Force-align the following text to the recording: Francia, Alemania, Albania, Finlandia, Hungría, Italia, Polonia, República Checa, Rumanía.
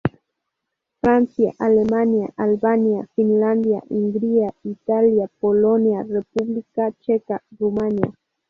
Francia, 0.99 1.53
Alemania, 1.59 2.33
Albania, 2.37 3.07
Finlandia, 3.15 3.83
Hungría, 3.87 4.51
Italia, 4.63 5.29
Polonia, 5.39 6.01
República 6.01 6.91
Checa, 7.01 7.43
Rumanía. 7.59 8.11